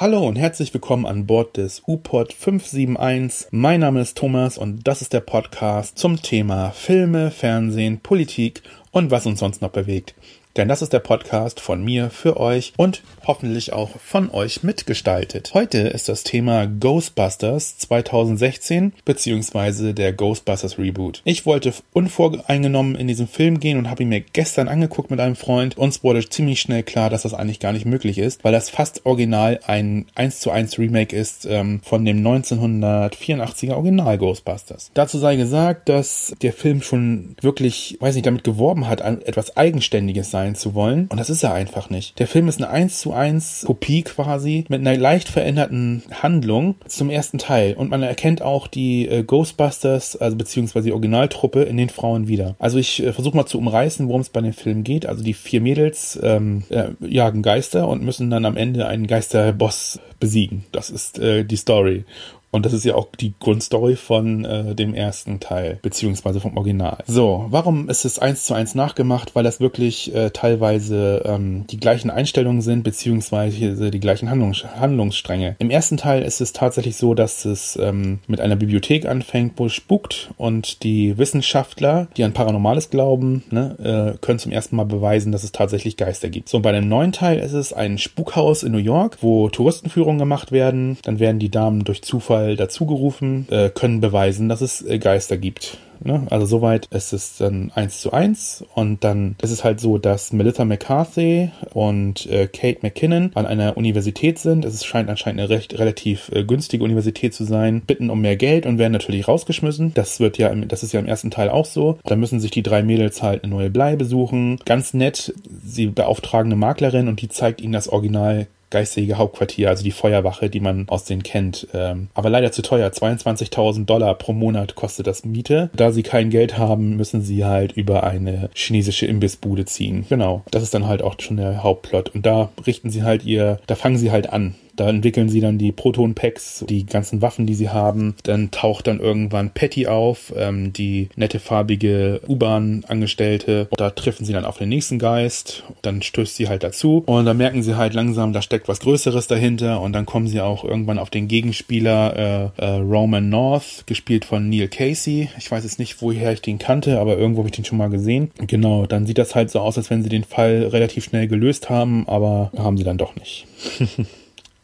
Hallo 0.00 0.26
und 0.26 0.36
herzlich 0.36 0.72
willkommen 0.72 1.04
an 1.04 1.26
Bord 1.26 1.58
des 1.58 1.82
U-Pod 1.86 2.32
571. 2.32 3.48
Mein 3.50 3.80
Name 3.80 4.00
ist 4.00 4.16
Thomas 4.16 4.56
und 4.56 4.88
das 4.88 5.02
ist 5.02 5.12
der 5.12 5.20
Podcast 5.20 5.98
zum 5.98 6.22
Thema 6.22 6.70
Filme, 6.70 7.30
Fernsehen, 7.30 8.00
Politik 8.00 8.62
und 8.92 9.10
was 9.10 9.26
uns 9.26 9.40
sonst 9.40 9.60
noch 9.60 9.68
bewegt. 9.68 10.14
Denn 10.56 10.66
das 10.66 10.82
ist 10.82 10.92
der 10.92 10.98
Podcast 10.98 11.60
von 11.60 11.84
mir 11.84 12.10
für 12.10 12.36
euch 12.36 12.72
und 12.76 13.02
hoffentlich 13.24 13.72
auch 13.72 13.90
von 14.00 14.30
euch 14.30 14.64
mitgestaltet. 14.64 15.52
Heute 15.54 15.78
ist 15.78 16.08
das 16.08 16.24
Thema 16.24 16.66
Ghostbusters 16.66 17.78
2016 17.78 18.92
beziehungsweise 19.04 19.94
der 19.94 20.12
Ghostbusters 20.12 20.76
Reboot. 20.76 21.22
Ich 21.24 21.46
wollte 21.46 21.72
unvoreingenommen 21.92 22.96
in 22.96 23.06
diesen 23.06 23.28
Film 23.28 23.60
gehen 23.60 23.78
und 23.78 23.88
habe 23.88 24.02
ihn 24.02 24.08
mir 24.08 24.20
gestern 24.20 24.66
angeguckt 24.66 25.10
mit 25.10 25.20
einem 25.20 25.36
Freund. 25.36 25.78
Uns 25.78 26.02
wurde 26.02 26.28
ziemlich 26.28 26.60
schnell 26.60 26.82
klar, 26.82 27.10
dass 27.10 27.22
das 27.22 27.34
eigentlich 27.34 27.60
gar 27.60 27.72
nicht 27.72 27.86
möglich 27.86 28.18
ist, 28.18 28.42
weil 28.42 28.52
das 28.52 28.70
fast 28.70 29.06
original 29.06 29.60
ein 29.66 30.06
1 30.16 30.40
zu 30.40 30.50
1 30.50 30.80
Remake 30.80 31.14
ist 31.14 31.46
ähm, 31.48 31.80
von 31.84 32.04
dem 32.04 32.26
1984er 32.26 33.74
Original 33.74 34.18
Ghostbusters. 34.18 34.90
Dazu 34.94 35.18
sei 35.18 35.36
gesagt, 35.36 35.88
dass 35.88 36.34
der 36.42 36.52
Film 36.52 36.82
schon 36.82 37.36
wirklich, 37.40 37.96
weiß 38.00 38.16
nicht, 38.16 38.26
damit 38.26 38.42
geworben 38.42 38.88
hat, 38.88 39.00
etwas 39.00 39.56
Eigenständiges 39.56 40.30
sein 40.30 40.39
sein 40.40 40.54
zu 40.54 40.74
wollen. 40.74 41.06
Und 41.08 41.18
das 41.18 41.30
ist 41.30 41.42
er 41.42 41.52
einfach 41.52 41.90
nicht. 41.90 42.18
Der 42.18 42.26
Film 42.26 42.48
ist 42.48 42.58
eine 42.58 42.70
1 42.70 43.00
zu 43.00 43.12
1 43.12 43.64
Kopie 43.66 44.02
quasi 44.02 44.64
mit 44.68 44.80
einer 44.80 44.96
leicht 44.96 45.28
veränderten 45.28 46.02
Handlung 46.22 46.76
zum 46.86 47.10
ersten 47.10 47.38
Teil. 47.38 47.74
Und 47.74 47.90
man 47.90 48.02
erkennt 48.02 48.42
auch 48.42 48.66
die 48.66 49.06
äh, 49.06 49.22
Ghostbusters, 49.22 50.16
also 50.16 50.36
beziehungsweise 50.36 50.86
die 50.86 50.92
Originaltruppe 50.92 51.62
in 51.62 51.76
den 51.76 51.90
Frauen 51.90 52.28
wieder. 52.28 52.56
Also 52.58 52.78
ich 52.78 53.02
äh, 53.02 53.12
versuche 53.12 53.36
mal 53.36 53.46
zu 53.46 53.58
umreißen, 53.58 54.08
worum 54.08 54.22
es 54.22 54.30
bei 54.30 54.40
dem 54.40 54.54
Film 54.54 54.82
geht. 54.82 55.06
Also 55.06 55.22
die 55.22 55.34
vier 55.34 55.60
Mädels 55.60 56.18
ähm, 56.22 56.64
äh, 56.70 56.88
jagen 57.00 57.42
Geister 57.42 57.88
und 57.88 58.02
müssen 58.02 58.30
dann 58.30 58.44
am 58.44 58.56
Ende 58.56 58.86
einen 58.86 59.06
Geisterboss 59.06 60.00
besiegen. 60.18 60.64
Das 60.72 60.90
ist 60.90 61.18
äh, 61.18 61.44
die 61.44 61.56
Story. 61.56 62.04
Und 62.50 62.66
das 62.66 62.72
ist 62.72 62.84
ja 62.84 62.94
auch 62.94 63.08
die 63.18 63.34
Grundstory 63.38 63.96
von 63.96 64.44
äh, 64.44 64.74
dem 64.74 64.94
ersten 64.94 65.40
Teil, 65.40 65.78
beziehungsweise 65.82 66.40
vom 66.40 66.56
Original. 66.56 66.98
So, 67.06 67.46
warum 67.50 67.88
ist 67.88 68.04
es 68.04 68.18
eins 68.18 68.44
zu 68.44 68.54
eins 68.54 68.74
nachgemacht? 68.74 69.34
Weil 69.34 69.44
das 69.44 69.60
wirklich 69.60 70.14
äh, 70.14 70.30
teilweise 70.30 71.22
ähm, 71.24 71.66
die 71.68 71.78
gleichen 71.78 72.10
Einstellungen 72.10 72.62
sind, 72.62 72.82
beziehungsweise 72.82 73.90
die 73.90 74.00
gleichen 74.00 74.30
Handlungs 74.30 74.64
Handlungsstränge. 74.64 75.56
Im 75.58 75.70
ersten 75.70 75.96
Teil 75.96 76.22
ist 76.22 76.40
es 76.40 76.52
tatsächlich 76.52 76.96
so, 76.96 77.14
dass 77.14 77.44
es 77.44 77.76
ähm, 77.76 78.18
mit 78.26 78.40
einer 78.40 78.56
Bibliothek 78.56 79.06
anfängt, 79.06 79.54
wo 79.56 79.66
es 79.66 79.74
spukt 79.74 80.30
und 80.36 80.82
die 80.82 81.18
Wissenschaftler, 81.18 82.08
die 82.16 82.24
an 82.24 82.32
Paranormales 82.32 82.90
glauben, 82.90 83.44
ne, 83.50 84.14
äh, 84.14 84.18
können 84.18 84.38
zum 84.38 84.52
ersten 84.52 84.76
Mal 84.76 84.84
beweisen, 84.84 85.32
dass 85.32 85.44
es 85.44 85.52
tatsächlich 85.52 85.96
Geister 85.96 86.28
gibt. 86.28 86.48
So, 86.48 86.60
bei 86.60 86.72
dem 86.72 86.88
neuen 86.88 87.12
Teil 87.12 87.38
ist 87.38 87.52
es 87.52 87.72
ein 87.72 87.98
Spukhaus 87.98 88.62
in 88.62 88.72
New 88.72 88.78
York, 88.78 89.18
wo 89.20 89.48
Touristenführungen 89.48 90.18
gemacht 90.18 90.50
werden. 90.50 90.98
Dann 91.02 91.20
werden 91.20 91.38
die 91.38 91.50
Damen 91.50 91.84
durch 91.84 92.02
Zufall 92.02 92.39
Zufall 92.40 92.56
dazugerufen, 92.56 93.46
äh, 93.50 93.70
können 93.70 94.00
beweisen, 94.00 94.48
dass 94.48 94.60
es 94.60 94.82
äh, 94.82 94.98
Geister 94.98 95.36
gibt. 95.36 95.78
Ne? 96.02 96.26
Also 96.30 96.46
soweit 96.46 96.86
ist 96.86 97.12
es 97.12 97.36
dann 97.36 97.70
eins 97.74 98.00
zu 98.00 98.10
eins 98.12 98.64
und 98.74 99.04
dann 99.04 99.36
ist 99.42 99.50
es 99.50 99.64
halt 99.64 99.80
so, 99.80 99.98
dass 99.98 100.32
Melissa 100.32 100.64
McCarthy 100.64 101.50
und 101.74 102.24
äh, 102.26 102.46
Kate 102.46 102.78
McKinnon 102.80 103.32
an 103.34 103.44
einer 103.44 103.76
Universität 103.76 104.38
sind. 104.38 104.64
Es 104.64 104.82
scheint 104.82 105.10
anscheinend 105.10 105.40
eine 105.40 105.50
recht 105.50 105.78
relativ 105.78 106.30
äh, 106.32 106.44
günstige 106.44 106.84
Universität 106.84 107.34
zu 107.34 107.44
sein, 107.44 107.82
bitten 107.82 108.08
um 108.08 108.22
mehr 108.22 108.36
Geld 108.36 108.64
und 108.64 108.78
werden 108.78 108.92
natürlich 108.92 109.28
rausgeschmissen. 109.28 109.92
Das 109.92 110.20
wird 110.20 110.38
ja, 110.38 110.48
im, 110.48 110.68
das 110.68 110.82
ist 110.82 110.92
ja 110.92 111.00
im 111.00 111.06
ersten 111.06 111.30
Teil 111.30 111.50
auch 111.50 111.66
so. 111.66 111.98
Da 112.04 112.16
müssen 112.16 112.40
sich 112.40 112.50
die 112.50 112.62
drei 112.62 112.82
Mädels 112.82 113.22
halt 113.22 113.44
eine 113.44 113.52
neue 113.52 113.70
Bleibe 113.70 114.06
suchen. 114.06 114.58
Ganz 114.64 114.94
nett, 114.94 115.34
sie 115.62 115.86
beauftragen 115.86 116.50
eine 116.50 116.58
Maklerin 116.58 117.08
und 117.08 117.20
die 117.20 117.28
zeigt 117.28 117.60
ihnen 117.60 117.74
das 117.74 117.88
Original 117.88 118.46
geistige 118.70 119.18
Hauptquartier, 119.18 119.68
also 119.68 119.82
die 119.82 119.90
Feuerwache, 119.90 120.48
die 120.48 120.60
man 120.60 120.88
aus 120.88 121.04
denen 121.04 121.22
kennt. 121.22 121.68
Ähm, 121.74 122.08
aber 122.14 122.30
leider 122.30 122.52
zu 122.52 122.62
teuer. 122.62 122.88
22.000 122.88 123.84
Dollar 123.84 124.14
pro 124.14 124.32
Monat 124.32 124.74
kostet 124.74 125.06
das 125.06 125.24
Miete. 125.24 125.70
Da 125.74 125.92
sie 125.92 126.02
kein 126.02 126.30
Geld 126.30 126.56
haben, 126.56 126.96
müssen 126.96 127.22
sie 127.22 127.44
halt 127.44 127.72
über 127.72 128.04
eine 128.04 128.50
chinesische 128.54 129.06
Imbissbude 129.06 129.64
ziehen. 129.64 130.06
Genau. 130.08 130.42
Das 130.50 130.62
ist 130.62 130.74
dann 130.74 130.86
halt 130.86 131.02
auch 131.02 131.16
schon 131.18 131.36
der 131.36 131.62
Hauptplot. 131.62 132.10
Und 132.10 132.26
da 132.26 132.50
richten 132.66 132.90
sie 132.90 133.02
halt 133.02 133.24
ihr, 133.24 133.58
da 133.66 133.74
fangen 133.74 133.98
sie 133.98 134.10
halt 134.10 134.32
an. 134.32 134.54
Da 134.76 134.88
entwickeln 134.88 135.28
sie 135.28 135.40
dann 135.40 135.58
die 135.58 135.72
Proton-Packs, 135.72 136.64
die 136.68 136.86
ganzen 136.86 137.22
Waffen, 137.22 137.46
die 137.46 137.54
sie 137.54 137.68
haben. 137.68 138.14
Dann 138.22 138.50
taucht 138.50 138.86
dann 138.86 139.00
irgendwann 139.00 139.50
Patty 139.50 139.86
auf, 139.86 140.32
ähm, 140.36 140.72
die 140.72 141.08
nette 141.16 141.38
farbige 141.38 142.20
U-Bahn-Angestellte. 142.26 143.68
Da 143.76 143.90
treffen 143.90 144.24
sie 144.24 144.32
dann 144.32 144.44
auf 144.44 144.58
den 144.58 144.68
nächsten 144.68 144.98
Geist. 144.98 145.64
Dann 145.82 146.02
stößt 146.02 146.36
sie 146.36 146.48
halt 146.48 146.62
dazu. 146.62 147.02
Und 147.06 147.24
dann 147.24 147.36
merken 147.36 147.62
sie 147.62 147.76
halt 147.76 147.94
langsam, 147.94 148.32
da 148.32 148.42
steckt 148.42 148.68
was 148.68 148.80
Größeres 148.80 149.26
dahinter. 149.26 149.80
Und 149.80 149.92
dann 149.92 150.06
kommen 150.06 150.26
sie 150.26 150.40
auch 150.40 150.64
irgendwann 150.64 150.98
auf 150.98 151.10
den 151.10 151.28
Gegenspieler 151.28 152.52
äh, 152.58 152.64
äh, 152.64 152.76
Roman 152.80 153.28
North, 153.28 153.86
gespielt 153.86 154.24
von 154.24 154.48
Neil 154.48 154.68
Casey. 154.68 155.28
Ich 155.38 155.50
weiß 155.50 155.64
jetzt 155.64 155.78
nicht, 155.78 156.00
woher 156.02 156.32
ich 156.32 156.42
den 156.42 156.58
kannte, 156.58 157.00
aber 157.00 157.16
irgendwo 157.16 157.40
habe 157.40 157.48
ich 157.48 157.56
den 157.56 157.64
schon 157.64 157.78
mal 157.78 157.90
gesehen. 157.90 158.30
Genau, 158.46 158.86
dann 158.86 159.06
sieht 159.06 159.18
das 159.18 159.34
halt 159.34 159.50
so 159.50 159.60
aus, 159.60 159.76
als 159.76 159.90
wenn 159.90 160.02
sie 160.02 160.08
den 160.08 160.24
Fall 160.24 160.68
relativ 160.70 161.04
schnell 161.04 161.28
gelöst 161.28 161.70
haben, 161.70 162.08
aber 162.08 162.50
haben 162.56 162.76
sie 162.76 162.84
dann 162.84 162.98
doch 162.98 163.16
nicht. 163.16 163.46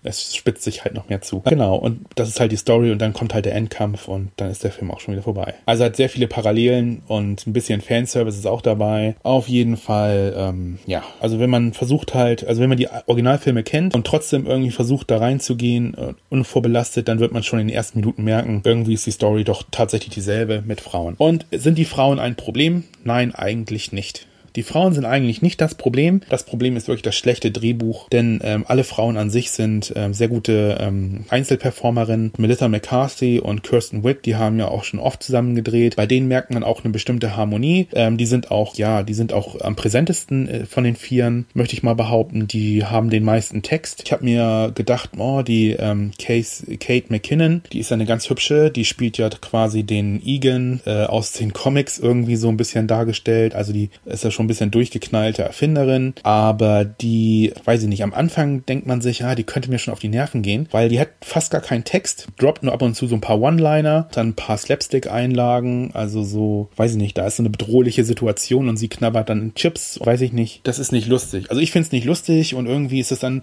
es 0.06 0.34
spitzt 0.34 0.62
sich 0.62 0.84
halt 0.84 0.94
noch 0.94 1.08
mehr 1.08 1.20
zu. 1.20 1.40
Genau, 1.40 1.76
und 1.76 2.06
das 2.14 2.28
ist 2.28 2.40
halt 2.40 2.52
die 2.52 2.56
Story 2.56 2.90
und 2.90 2.98
dann 3.00 3.12
kommt 3.12 3.34
halt 3.34 3.44
der 3.44 3.54
Endkampf 3.54 4.08
und 4.08 4.30
dann 4.36 4.50
ist 4.50 4.64
der 4.64 4.70
Film 4.70 4.90
auch 4.90 5.00
schon 5.00 5.12
wieder 5.12 5.22
vorbei. 5.22 5.54
Also 5.66 5.84
hat 5.84 5.96
sehr 5.96 6.08
viele 6.08 6.26
Parallelen 6.28 7.02
und 7.06 7.46
ein 7.46 7.52
bisschen 7.52 7.80
Fanservice 7.80 8.38
ist 8.38 8.46
auch 8.46 8.62
dabei. 8.62 9.16
Auf 9.22 9.48
jeden 9.48 9.76
Fall, 9.76 10.34
ähm, 10.36 10.78
ja, 10.86 11.02
also 11.20 11.38
wenn 11.40 11.50
man 11.50 11.72
versucht 11.72 12.14
halt, 12.14 12.46
also 12.46 12.60
wenn 12.62 12.68
man 12.68 12.78
die 12.78 12.88
Originalfilme 13.06 13.62
kennt 13.62 13.94
und 13.94 14.06
trotzdem 14.06 14.46
irgendwie 14.46 14.70
versucht 14.70 15.10
da 15.10 15.18
reinzugehen, 15.18 15.94
äh, 15.94 16.14
unvorbelastet, 16.30 17.08
dann 17.08 17.20
wird 17.20 17.32
man 17.32 17.42
schon 17.42 17.58
in 17.58 17.68
den 17.68 17.76
ersten 17.76 18.00
Minuten 18.00 18.24
merken, 18.24 18.62
irgendwie 18.64 18.94
ist 18.94 19.06
die 19.06 19.10
Story 19.10 19.44
doch 19.44 19.62
tatsächlich 19.70 20.14
dieselbe 20.14 20.62
mit 20.66 20.80
Frauen. 20.80 21.14
Und 21.18 21.46
sind 21.50 21.78
die 21.78 21.84
Frauen 21.84 22.18
ein 22.18 22.36
Problem? 22.36 22.84
Nein, 23.04 23.34
eigentlich 23.34 23.92
nicht. 23.92 24.26
Die 24.56 24.62
Frauen 24.62 24.94
sind 24.94 25.04
eigentlich 25.04 25.42
nicht 25.42 25.60
das 25.60 25.74
Problem. 25.74 26.22
Das 26.30 26.44
Problem 26.44 26.76
ist 26.76 26.88
wirklich 26.88 27.02
das 27.02 27.14
schlechte 27.14 27.50
Drehbuch, 27.50 28.08
denn 28.08 28.40
ähm, 28.42 28.64
alle 28.66 28.84
Frauen 28.84 29.18
an 29.18 29.28
sich 29.28 29.50
sind 29.50 29.92
ähm, 29.94 30.14
sehr 30.14 30.28
gute 30.28 30.78
ähm, 30.80 31.26
Einzelperformerinnen. 31.28 32.32
Melissa 32.38 32.66
McCarthy 32.66 33.38
und 33.38 33.62
Kirsten 33.62 34.02
Wick, 34.02 34.22
die 34.22 34.36
haben 34.36 34.58
ja 34.58 34.68
auch 34.68 34.84
schon 34.84 34.98
oft 34.98 35.22
zusammen 35.22 35.54
gedreht. 35.54 35.96
Bei 35.96 36.06
denen 36.06 36.26
merkt 36.26 36.52
man 36.52 36.64
auch 36.64 36.82
eine 36.82 36.92
bestimmte 36.92 37.36
Harmonie. 37.36 37.88
Ähm, 37.92 38.16
die 38.16 38.24
sind 38.24 38.50
auch, 38.50 38.76
ja, 38.76 39.02
die 39.02 39.12
sind 39.12 39.34
auch 39.34 39.60
am 39.60 39.76
präsentesten 39.76 40.48
äh, 40.48 40.64
von 40.64 40.84
den 40.84 40.96
Vieren, 40.96 41.44
möchte 41.52 41.74
ich 41.74 41.82
mal 41.82 41.94
behaupten. 41.94 42.48
Die 42.48 42.84
haben 42.84 43.10
den 43.10 43.24
meisten 43.24 43.60
Text. 43.62 44.02
Ich 44.04 44.12
habe 44.12 44.24
mir 44.24 44.72
gedacht, 44.74 45.10
oh, 45.18 45.42
die 45.42 45.72
ähm, 45.72 46.12
Case, 46.18 46.64
Kate 46.78 47.06
McKinnon, 47.10 47.60
die 47.72 47.80
ist 47.80 47.92
eine 47.92 48.06
ganz 48.06 48.30
hübsche. 48.30 48.70
Die 48.70 48.86
spielt 48.86 49.18
ja 49.18 49.28
quasi 49.28 49.82
den 49.82 50.22
Egan 50.24 50.80
äh, 50.86 51.04
aus 51.04 51.32
den 51.32 51.52
Comics 51.52 51.98
irgendwie 51.98 52.36
so 52.36 52.48
ein 52.48 52.56
bisschen 52.56 52.86
dargestellt. 52.86 53.54
Also 53.54 53.74
die 53.74 53.90
ist 54.06 54.24
ja 54.24 54.30
schon 54.30 54.45
ein 54.46 54.48
bisschen 54.48 54.70
durchgeknallte 54.70 55.42
Erfinderin, 55.42 56.14
aber 56.22 56.84
die, 56.84 57.52
weiß 57.64 57.82
ich 57.82 57.88
nicht, 57.88 58.02
am 58.02 58.14
Anfang 58.14 58.64
denkt 58.66 58.86
man 58.86 59.00
sich, 59.00 59.20
ja, 59.20 59.34
die 59.34 59.44
könnte 59.44 59.70
mir 59.70 59.78
schon 59.78 59.92
auf 59.92 60.00
die 60.00 60.08
Nerven 60.08 60.42
gehen, 60.42 60.68
weil 60.70 60.88
die 60.88 61.00
hat 61.00 61.08
fast 61.22 61.50
gar 61.50 61.60
keinen 61.60 61.84
Text, 61.84 62.28
droppt 62.38 62.62
nur 62.62 62.72
ab 62.72 62.82
und 62.82 62.94
zu 62.94 63.06
so 63.06 63.14
ein 63.14 63.20
paar 63.20 63.40
One-Liner, 63.40 64.08
dann 64.12 64.28
ein 64.28 64.34
paar 64.34 64.56
Slapstick-Einlagen, 64.56 65.90
also 65.94 66.22
so, 66.22 66.68
weiß 66.76 66.92
ich 66.92 66.98
nicht, 66.98 67.18
da 67.18 67.26
ist 67.26 67.36
so 67.36 67.42
eine 67.42 67.50
bedrohliche 67.50 68.04
Situation 68.04 68.68
und 68.68 68.76
sie 68.76 68.88
knabbert 68.88 69.28
dann 69.28 69.54
Chips, 69.54 69.98
weiß 70.02 70.20
ich 70.20 70.32
nicht, 70.32 70.60
das 70.64 70.78
ist 70.78 70.92
nicht 70.92 71.08
lustig. 71.08 71.46
Also 71.50 71.60
ich 71.60 71.72
finde 71.72 71.86
es 71.86 71.92
nicht 71.92 72.04
lustig 72.04 72.54
und 72.54 72.66
irgendwie 72.66 73.00
ist 73.00 73.12
es 73.12 73.20
dann 73.20 73.42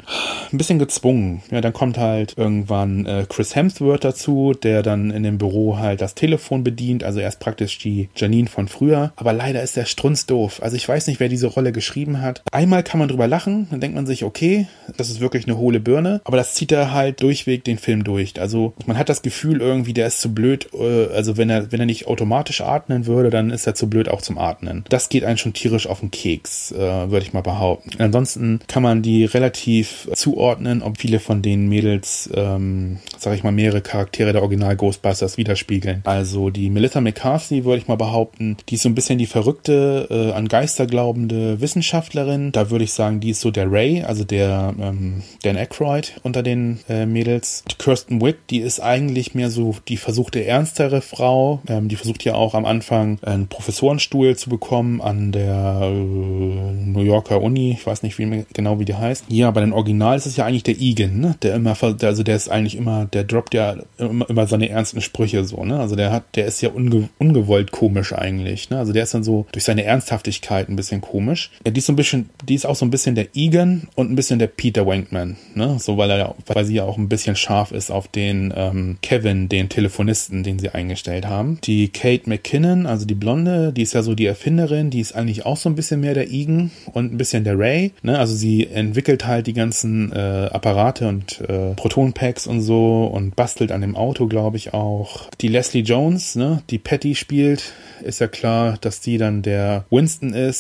ein 0.51 0.57
bisschen 0.57 0.79
gezwungen. 0.79 1.43
Ja, 1.51 1.61
dann 1.61 1.73
kommt 1.73 1.97
halt 1.97 2.33
irgendwann 2.37 3.05
äh, 3.05 3.25
Chris 3.27 3.55
Hemsworth 3.55 4.03
dazu, 4.03 4.53
der 4.53 4.83
dann 4.83 5.11
in 5.11 5.23
dem 5.23 5.37
Büro 5.37 5.77
halt 5.77 6.01
das 6.01 6.15
Telefon 6.15 6.63
bedient, 6.63 7.03
also 7.03 7.19
erst 7.19 7.39
praktisch 7.39 7.77
die 7.79 8.09
Janine 8.15 8.47
von 8.47 8.67
früher, 8.67 9.13
aber 9.15 9.33
leider 9.33 9.63
ist 9.63 9.75
der 9.75 9.85
strunzdoof. 9.85 10.61
Also 10.61 10.75
ich 10.75 10.87
weiß 10.87 10.92
nicht, 11.07 11.19
wer 11.19 11.29
diese 11.29 11.47
Rolle 11.47 11.71
geschrieben 11.71 12.21
hat. 12.21 12.41
Einmal 12.51 12.83
kann 12.83 12.99
man 12.99 13.09
drüber 13.09 13.27
lachen, 13.27 13.67
dann 13.71 13.81
denkt 13.81 13.95
man 13.95 14.05
sich, 14.05 14.23
okay, 14.23 14.67
das 14.97 15.09
ist 15.09 15.19
wirklich 15.19 15.45
eine 15.45 15.57
hohle 15.57 15.79
Birne, 15.79 16.21
aber 16.23 16.37
das 16.37 16.53
zieht 16.53 16.71
er 16.71 16.93
halt 16.93 17.21
durchweg 17.21 17.63
den 17.63 17.77
Film 17.77 18.03
durch. 18.03 18.39
Also 18.39 18.73
man 18.85 18.97
hat 18.97 19.09
das 19.09 19.21
Gefühl 19.21 19.61
irgendwie, 19.61 19.93
der 19.93 20.07
ist 20.07 20.21
zu 20.21 20.33
blöd, 20.33 20.69
äh, 20.73 21.07
also 21.13 21.37
wenn 21.37 21.49
er, 21.49 21.71
wenn 21.71 21.79
er 21.79 21.85
nicht 21.85 22.07
automatisch 22.07 22.61
atmen 22.61 23.05
würde, 23.05 23.29
dann 23.29 23.49
ist 23.49 23.67
er 23.67 23.75
zu 23.75 23.89
blöd 23.89 24.09
auch 24.09 24.21
zum 24.21 24.37
Atmen. 24.37 24.83
Das 24.89 25.09
geht 25.09 25.23
einen 25.23 25.37
schon 25.37 25.53
tierisch 25.53 25.87
auf 25.87 25.99
den 25.99 26.11
Keks, 26.11 26.71
äh, 26.71 26.77
würde 26.77 27.25
ich 27.25 27.33
mal 27.33 27.41
behaupten. 27.41 27.91
Ansonsten 27.99 28.59
kann 28.67 28.83
man 28.83 29.01
die 29.01 29.25
relativ 29.25 30.09
zuordnen, 30.13 30.81
ob 30.81 30.99
viele 30.99 31.19
von 31.19 31.41
den 31.41 31.67
Mädels, 31.67 32.29
ähm, 32.35 32.99
sag 33.17 33.35
ich 33.35 33.43
mal, 33.43 33.51
mehrere 33.51 33.81
Charaktere 33.81 34.33
der 34.33 34.41
Original 34.41 34.75
Ghostbusters 34.75 35.37
widerspiegeln. 35.37 36.01
Also 36.05 36.49
die 36.49 36.69
Melissa 36.69 37.01
McCarthy, 37.01 37.65
würde 37.65 37.77
ich 37.77 37.87
mal 37.87 37.95
behaupten, 37.95 38.57
die 38.69 38.75
ist 38.75 38.83
so 38.83 38.89
ein 38.89 38.95
bisschen 38.95 39.17
die 39.17 39.25
Verrückte 39.25 40.07
äh, 40.09 40.31
an 40.31 40.47
Geister 40.47 40.82
musterglaubende 40.83 41.61
Wissenschaftlerin. 41.61 42.51
Da 42.51 42.69
würde 42.69 42.83
ich 42.83 42.93
sagen, 42.93 43.19
die 43.19 43.29
ist 43.29 43.41
so 43.41 43.51
der 43.51 43.71
Ray, 43.71 44.03
also 44.03 44.23
der 44.23 44.73
ähm, 44.79 45.23
Dan 45.43 45.57
Aykroyd 45.57 46.19
unter 46.23 46.43
den 46.43 46.79
äh, 46.89 47.05
Mädels. 47.05 47.63
Die 47.69 47.75
Kirsten 47.75 48.21
Wick, 48.21 48.47
die 48.49 48.59
ist 48.59 48.79
eigentlich 48.79 49.33
mehr 49.33 49.49
so 49.49 49.75
die 49.87 49.97
versuchte 49.97 50.45
ernstere 50.45 51.01
Frau. 51.01 51.61
Ähm, 51.67 51.87
die 51.87 51.95
versucht 51.95 52.23
ja 52.25 52.35
auch 52.35 52.53
am 52.53 52.65
Anfang 52.65 53.19
einen 53.21 53.47
Professorenstuhl 53.47 54.35
zu 54.35 54.49
bekommen 54.49 55.01
an 55.01 55.31
der 55.31 55.79
äh, 55.83 55.89
New 55.89 57.01
Yorker 57.01 57.41
Uni. 57.41 57.71
Ich 57.71 57.85
weiß 57.85 58.03
nicht 58.03 58.17
wie, 58.19 58.45
genau, 58.53 58.79
wie 58.79 58.85
die 58.85 58.95
heißt. 58.95 59.25
Ja, 59.29 59.51
bei 59.51 59.61
den 59.61 59.73
Original 59.73 60.17
ist 60.17 60.25
es 60.25 60.37
ja 60.37 60.45
eigentlich 60.45 60.63
der 60.63 60.79
Egan, 60.79 61.19
ne? 61.19 61.35
Der 61.43 61.55
immer, 61.55 61.77
also 61.81 62.23
der 62.23 62.35
ist 62.35 62.49
eigentlich 62.49 62.75
immer, 62.75 63.05
der 63.05 63.23
droppt 63.23 63.53
ja 63.53 63.77
immer, 63.97 64.29
immer 64.29 64.47
seine 64.47 64.69
ernsten 64.69 65.01
Sprüche 65.01 65.45
so, 65.45 65.63
ne? 65.63 65.79
Also 65.79 65.95
der 65.95 66.11
hat, 66.11 66.23
der 66.35 66.45
ist 66.45 66.61
ja 66.61 66.69
unge 66.69 67.09
ungewollt 67.17 67.71
komisch 67.71 68.13
eigentlich, 68.13 68.69
ne? 68.69 68.77
Also 68.79 68.91
der 68.91 69.03
ist 69.03 69.13
dann 69.13 69.23
so 69.23 69.45
durch 69.51 69.63
seine 69.63 69.83
Ernsthaftigkeit 69.83 70.62
ein 70.69 70.75
bisschen 70.75 71.01
komisch. 71.01 71.51
Ja, 71.65 71.71
die 71.71 71.79
ist 71.79 71.85
so 71.85 71.93
ein 71.93 71.97
bisschen, 71.97 72.29
die 72.47 72.55
ist 72.55 72.65
auch 72.65 72.75
so 72.75 72.85
ein 72.85 72.91
bisschen 72.91 73.15
der 73.15 73.27
Egan 73.35 73.87
und 73.95 74.11
ein 74.11 74.15
bisschen 74.15 74.39
der 74.39 74.47
Peter 74.47 74.85
Wankman, 74.85 75.37
ne? 75.55 75.77
So 75.79 75.97
weil 75.97 76.11
er 76.11 76.35
weil 76.47 76.65
sie 76.65 76.75
ja 76.75 76.83
auch 76.83 76.97
ein 76.97 77.09
bisschen 77.09 77.35
scharf 77.35 77.71
ist 77.71 77.91
auf 77.91 78.07
den 78.07 78.53
ähm, 78.55 78.97
Kevin, 79.01 79.49
den 79.49 79.69
Telefonisten, 79.69 80.43
den 80.43 80.59
sie 80.59 80.69
eingestellt 80.69 81.27
haben. 81.27 81.59
Die 81.63 81.89
Kate 81.89 82.29
McKinnon, 82.29 82.85
also 82.85 83.05
die 83.05 83.15
Blonde, 83.15 83.73
die 83.73 83.81
ist 83.81 83.93
ja 83.93 84.03
so 84.03 84.15
die 84.15 84.25
Erfinderin, 84.25 84.89
die 84.89 84.99
ist 84.99 85.13
eigentlich 85.13 85.45
auch 85.45 85.57
so 85.57 85.69
ein 85.69 85.75
bisschen 85.75 86.01
mehr 86.01 86.13
der 86.13 86.31
Egan 86.31 86.71
und 86.93 87.13
ein 87.13 87.17
bisschen 87.17 87.43
der 87.43 87.57
Ray, 87.57 87.91
ne? 88.01 88.19
Also 88.19 88.35
sie 88.35 88.67
entwickelt 88.67 89.25
halt 89.25 89.47
die 89.47 89.53
ganzen 89.53 90.11
äh, 90.11 90.49
Apparate 90.51 91.07
und 91.07 91.41
äh, 91.41 91.73
Protonpacks 91.75 92.47
und 92.47 92.61
so 92.61 93.05
und 93.05 93.35
bastelt 93.35 93.71
an 93.71 93.81
dem 93.81 93.95
Auto, 93.95 94.27
glaube 94.27 94.57
ich 94.57 94.73
auch. 94.73 95.29
Die 95.41 95.47
Leslie 95.47 95.81
Jones, 95.81 96.35
ne? 96.35 96.61
Die 96.69 96.77
Patty 96.77 97.15
spielt, 97.15 97.73
ist 98.01 98.19
ja 98.19 98.27
klar, 98.27 98.77
dass 98.81 98.99
die 98.99 99.17
dann 99.17 99.41
der 99.41 99.85
Winston 99.89 100.33
ist 100.33 100.52